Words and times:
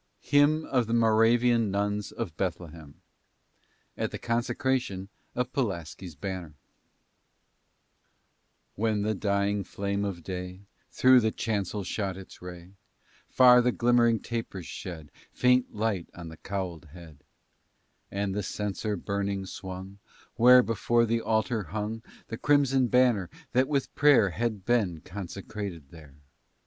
HYMN 0.31 0.65
OF 0.65 0.87
THE 0.87 0.95
MORAVIAN 0.95 1.69
NUNS 1.69 2.11
OF 2.11 2.35
BETHLEHEM 2.35 2.95
AT 3.95 4.09
THE 4.09 4.17
CONSECRATION 4.17 5.09
OF 5.35 5.53
PULASKI'S 5.53 6.15
BANNER 6.15 6.55
When 8.73 9.03
the 9.03 9.13
dying 9.13 9.63
flame 9.63 10.03
of 10.03 10.23
day 10.23 10.61
Through 10.89 11.19
the 11.19 11.31
chancel 11.31 11.83
shot 11.83 12.17
its 12.17 12.41
ray, 12.41 12.71
Far 13.29 13.61
the 13.61 13.71
glimmering 13.71 14.19
tapers 14.21 14.65
shed 14.65 15.11
Faint 15.31 15.71
light 15.75 16.09
on 16.15 16.29
the 16.29 16.37
cowlèd 16.37 16.85
head; 16.89 17.23
And 18.09 18.33
the 18.33 18.41
censer 18.41 18.95
burning 18.97 19.45
swung, 19.45 19.99
Where, 20.35 20.63
before 20.63 21.05
the 21.05 21.21
altar, 21.21 21.61
hung 21.65 22.01
The 22.29 22.39
crimson 22.39 22.87
banner, 22.87 23.29
that 23.51 23.67
with 23.67 23.93
prayer 23.93 24.31
Had 24.31 24.65
been 24.65 25.01
consecrated 25.01 25.91
there. 25.91 26.15